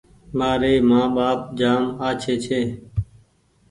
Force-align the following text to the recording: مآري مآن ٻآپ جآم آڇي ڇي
مآري 0.37 0.73
مآن 0.89 1.07
ٻآپ 1.15 1.39
جآم 1.59 1.83
آڇي 2.07 2.33
ڇي 2.43 2.61